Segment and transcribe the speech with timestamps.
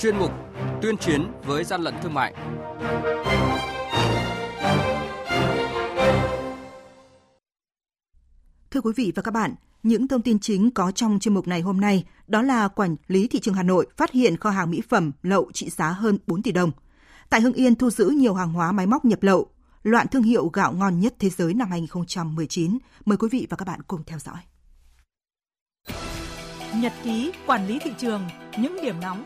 [0.00, 0.32] chuyên mục
[0.82, 2.34] Tuyên chiến với gian lận thương mại.
[8.70, 11.60] Thưa quý vị và các bạn, những thông tin chính có trong chuyên mục này
[11.60, 14.82] hôm nay đó là Quản lý thị trường Hà Nội phát hiện kho hàng mỹ
[14.88, 16.70] phẩm lậu trị giá hơn 4 tỷ đồng.
[17.30, 19.46] Tại Hưng Yên thu giữ nhiều hàng hóa máy móc nhập lậu,
[19.82, 22.78] loạn thương hiệu gạo ngon nhất thế giới năm 2019.
[23.04, 24.38] Mời quý vị và các bạn cùng theo dõi.
[26.74, 28.22] Nhật ký quản lý thị trường,
[28.58, 29.24] những điểm nóng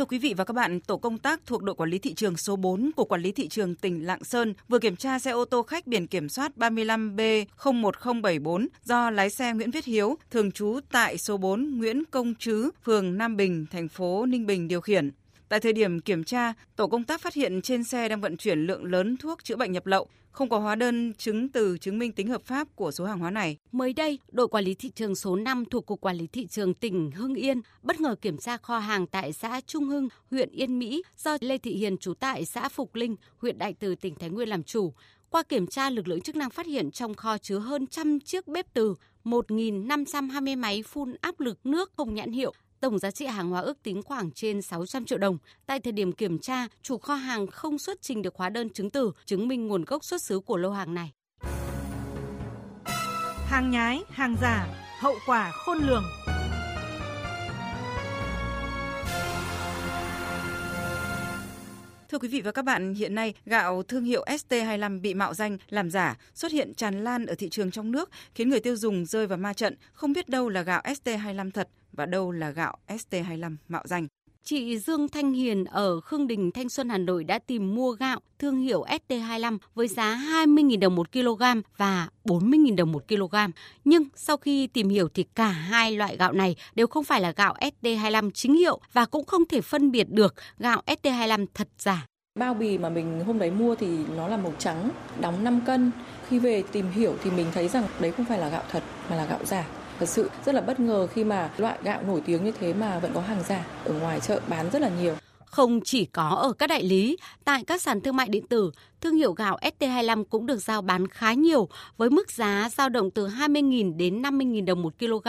[0.00, 2.36] Thưa quý vị và các bạn, tổ công tác thuộc đội quản lý thị trường
[2.36, 5.44] số 4 của quản lý thị trường tỉnh Lạng Sơn vừa kiểm tra xe ô
[5.44, 11.18] tô khách biển kiểm soát 35B01074 do lái xe Nguyễn Viết Hiếu, thường trú tại
[11.18, 15.10] số 4 Nguyễn Công Trứ, phường Nam Bình, thành phố Ninh Bình điều khiển.
[15.50, 18.58] Tại thời điểm kiểm tra, tổ công tác phát hiện trên xe đang vận chuyển
[18.58, 22.12] lượng lớn thuốc chữa bệnh nhập lậu, không có hóa đơn chứng từ chứng minh
[22.12, 23.56] tính hợp pháp của số hàng hóa này.
[23.72, 26.74] Mới đây, đội quản lý thị trường số 5 thuộc Cục Quản lý Thị trường
[26.74, 30.78] tỉnh Hưng Yên bất ngờ kiểm tra kho hàng tại xã Trung Hưng, huyện Yên
[30.78, 34.30] Mỹ do Lê Thị Hiền trú tại xã Phục Linh, huyện Đại Từ, tỉnh Thái
[34.30, 34.92] Nguyên làm chủ.
[35.30, 38.48] Qua kiểm tra, lực lượng chức năng phát hiện trong kho chứa hơn trăm chiếc
[38.48, 38.94] bếp từ,
[39.24, 43.82] 1.520 máy phun áp lực nước không nhãn hiệu, Tổng giá trị hàng hóa ước
[43.82, 45.38] tính khoảng trên 600 triệu đồng.
[45.66, 48.90] Tại thời điểm kiểm tra, chủ kho hàng không xuất trình được hóa đơn chứng
[48.90, 51.12] từ chứng minh nguồn gốc xuất xứ của lô hàng này.
[53.46, 54.66] Hàng nhái, hàng giả,
[55.00, 56.04] hậu quả khôn lường.
[62.08, 65.58] Thưa quý vị và các bạn, hiện nay gạo thương hiệu ST25 bị mạo danh,
[65.68, 69.06] làm giả, xuất hiện tràn lan ở thị trường trong nước, khiến người tiêu dùng
[69.06, 71.68] rơi vào ma trận, không biết đâu là gạo ST25 thật
[72.00, 74.06] và đâu là gạo ST25 mạo danh.
[74.42, 78.20] Chị Dương Thanh Hiền ở Khương Đình, Thanh Xuân, Hà Nội đã tìm mua gạo
[78.38, 81.42] thương hiệu ST25 với giá 20.000 đồng một kg
[81.76, 83.34] và 40.000 đồng một kg.
[83.84, 87.32] Nhưng sau khi tìm hiểu thì cả hai loại gạo này đều không phải là
[87.36, 92.06] gạo ST25 chính hiệu và cũng không thể phân biệt được gạo ST25 thật giả.
[92.38, 94.90] Bao bì mà mình hôm đấy mua thì nó là màu trắng,
[95.20, 95.90] đóng 5 cân.
[96.28, 99.16] Khi về tìm hiểu thì mình thấy rằng đấy không phải là gạo thật mà
[99.16, 99.66] là gạo giả.
[100.00, 102.98] Thật sự rất là bất ngờ khi mà loại gạo nổi tiếng như thế mà
[102.98, 105.14] vẫn có hàng giả ở ngoài chợ bán rất là nhiều.
[105.44, 109.14] Không chỉ có ở các đại lý, tại các sàn thương mại điện tử, thương
[109.14, 113.28] hiệu gạo ST25 cũng được giao bán khá nhiều với mức giá dao động từ
[113.28, 115.28] 20.000 đến 50.000 đồng một kg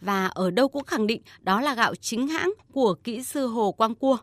[0.00, 3.72] và ở đâu cũng khẳng định đó là gạo chính hãng của kỹ sư Hồ
[3.72, 4.16] Quang Cua.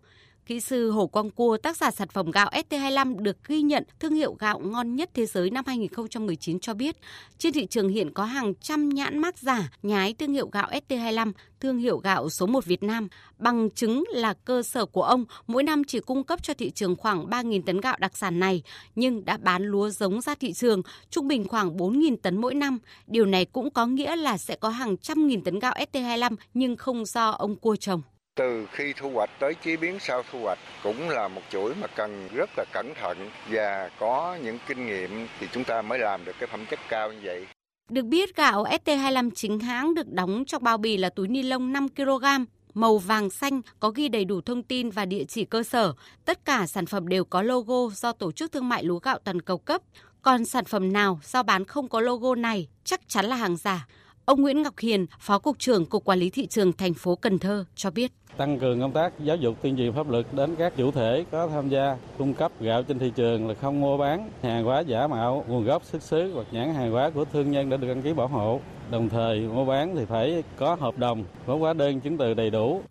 [0.45, 4.13] Kỹ sư Hồ Quang Cua, tác giả sản phẩm gạo ST25 được ghi nhận thương
[4.13, 6.97] hiệu gạo ngon nhất thế giới năm 2019 cho biết,
[7.37, 11.31] trên thị trường hiện có hàng trăm nhãn mác giả nhái thương hiệu gạo ST25,
[11.59, 13.07] thương hiệu gạo số 1 Việt Nam.
[13.37, 16.95] Bằng chứng là cơ sở của ông mỗi năm chỉ cung cấp cho thị trường
[16.95, 18.63] khoảng 3.000 tấn gạo đặc sản này,
[18.95, 22.79] nhưng đã bán lúa giống ra thị trường, trung bình khoảng 4.000 tấn mỗi năm.
[23.07, 26.75] Điều này cũng có nghĩa là sẽ có hàng trăm nghìn tấn gạo ST25 nhưng
[26.75, 28.01] không do ông Cua trồng.
[28.35, 31.87] Từ khi thu hoạch tới chế biến sau thu hoạch cũng là một chuỗi mà
[31.87, 36.25] cần rất là cẩn thận và có những kinh nghiệm thì chúng ta mới làm
[36.25, 37.45] được cái phẩm chất cao như vậy.
[37.89, 41.73] Được biết gạo ST25 chính hãng được đóng trong bao bì là túi ni lông
[41.73, 42.25] 5 kg,
[42.73, 45.93] màu vàng xanh có ghi đầy đủ thông tin và địa chỉ cơ sở.
[46.25, 49.41] Tất cả sản phẩm đều có logo do Tổ chức Thương mại Lúa gạo toàn
[49.41, 49.81] cầu cấp.
[50.21, 53.87] Còn sản phẩm nào giao bán không có logo này chắc chắn là hàng giả.
[54.25, 57.39] Ông Nguyễn Ngọc Hiền, Phó Cục trưởng Cục Quản lý Thị trường thành phố Cần
[57.39, 58.11] Thơ cho biết.
[58.37, 61.47] Tăng cường công tác giáo dục tuyên truyền pháp luật đến các chủ thể có
[61.47, 65.07] tham gia cung cấp gạo trên thị trường là không mua bán hàng hóa giả
[65.07, 68.01] mạo, nguồn gốc xuất xứ hoặc nhãn hàng hóa của thương nhân đã được đăng
[68.01, 68.59] ký bảo hộ.
[68.91, 72.49] Đồng thời mua bán thì phải có hợp đồng, có hóa đơn chứng từ đầy
[72.49, 72.81] đủ,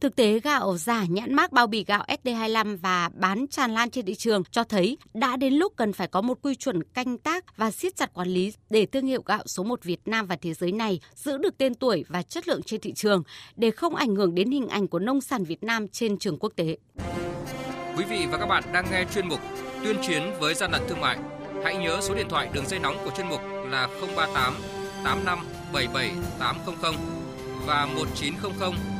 [0.00, 4.06] Thực tế gạo giả nhãn mác bao bì gạo SD25 và bán tràn lan trên
[4.06, 7.56] thị trường cho thấy đã đến lúc cần phải có một quy chuẩn canh tác
[7.56, 10.54] và siết chặt quản lý để thương hiệu gạo số 1 Việt Nam và thế
[10.54, 13.22] giới này giữ được tên tuổi và chất lượng trên thị trường
[13.56, 16.52] để không ảnh hưởng đến hình ảnh của nông sản Việt Nam trên trường quốc
[16.56, 16.76] tế.
[17.96, 19.40] Quý vị và các bạn đang nghe chuyên mục
[19.84, 21.18] Tuyên chiến với gian lận thương mại.
[21.64, 23.40] Hãy nhớ số điện thoại đường dây nóng của chuyên mục
[23.70, 24.54] là 038
[25.04, 25.38] 85
[25.72, 26.94] 77 800
[27.66, 28.99] và 1900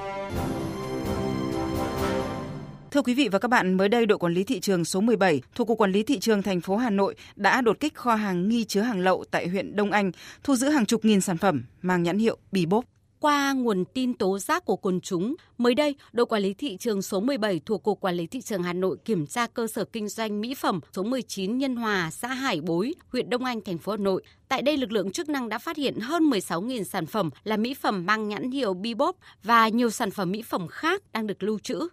[2.91, 5.41] Thưa quý vị và các bạn, mới đây đội quản lý thị trường số 17
[5.55, 8.49] thuộc cục quản lý thị trường thành phố Hà Nội đã đột kích kho hàng
[8.49, 10.11] nghi chứa hàng lậu tại huyện Đông Anh,
[10.43, 12.85] thu giữ hàng chục nghìn sản phẩm mang nhãn hiệu Bì Bốp.
[13.19, 17.01] Qua nguồn tin tố giác của quần chúng, mới đây, đội quản lý thị trường
[17.01, 20.07] số 17 thuộc Cục Quản lý Thị trường Hà Nội kiểm tra cơ sở kinh
[20.07, 23.91] doanh mỹ phẩm số 19 Nhân Hòa, xã Hải Bối, huyện Đông Anh, thành phố
[23.91, 24.23] Hà Nội.
[24.47, 27.73] Tại đây, lực lượng chức năng đã phát hiện hơn 16.000 sản phẩm là mỹ
[27.73, 31.59] phẩm mang nhãn hiệu Bebop và nhiều sản phẩm mỹ phẩm khác đang được lưu
[31.59, 31.87] trữ.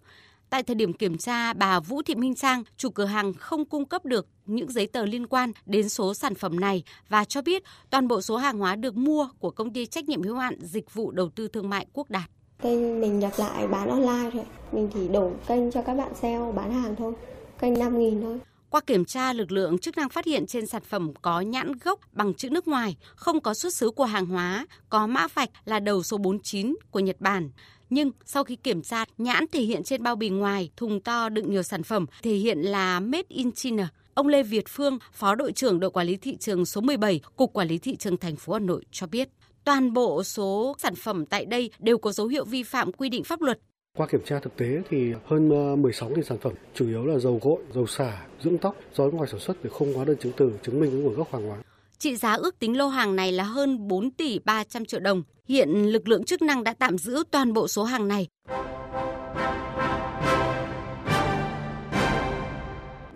[0.51, 3.85] Tại thời điểm kiểm tra, bà Vũ Thị Minh Trang, chủ cửa hàng không cung
[3.85, 7.63] cấp được những giấy tờ liên quan đến số sản phẩm này và cho biết
[7.91, 10.95] toàn bộ số hàng hóa được mua của công ty trách nhiệm hữu hạn dịch
[10.95, 12.31] vụ đầu tư thương mại Quốc Đạt.
[12.63, 16.53] Kênh mình nhập lại bán online thôi, mình chỉ đổ kênh cho các bạn sale
[16.55, 17.13] bán hàng thôi,
[17.59, 18.39] kênh 5.000 thôi.
[18.71, 22.01] Qua kiểm tra, lực lượng chức năng phát hiện trên sản phẩm có nhãn gốc
[22.13, 25.81] bằng chữ nước ngoài, không có xuất xứ của hàng hóa, có mã vạch là
[25.81, 27.51] đầu số 49 của Nhật Bản.
[27.91, 31.51] Nhưng sau khi kiểm tra, nhãn thể hiện trên bao bì ngoài, thùng to đựng
[31.51, 33.89] nhiều sản phẩm thể hiện là Made in China.
[34.15, 37.53] Ông Lê Việt Phương, Phó đội trưởng đội quản lý thị trường số 17, Cục
[37.53, 39.29] Quản lý thị trường thành phố Hà Nội cho biết,
[39.65, 43.25] toàn bộ số sản phẩm tại đây đều có dấu hiệu vi phạm quy định
[43.25, 43.59] pháp luật.
[43.99, 45.49] Qua kiểm tra thực tế thì hơn
[45.83, 48.13] 16.000 ờ, sản phẩm, chủ yếu là dầu gội, dầu xả,
[48.43, 51.15] dưỡng tóc do ngoài sản xuất để không hóa đơn chứng từ chứng minh nguồn
[51.15, 51.59] gốc hàng hóa.
[51.99, 55.23] Trị giá ước tính lô hàng này là hơn 4 tỷ 300 triệu đồng.
[55.49, 58.27] Hiện lực lượng chức năng đã tạm giữ toàn bộ số hàng này.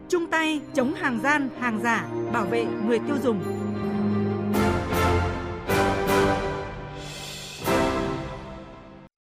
[0.09, 3.62] Chung tay chống hàng gian, hàng giả, bảo vệ người tiêu dùng.